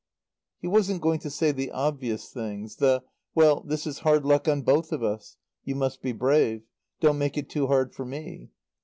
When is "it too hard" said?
7.37-7.93